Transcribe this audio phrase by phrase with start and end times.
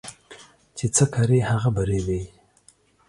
[0.77, 2.21] چي څه کرې، هغه به رېبې.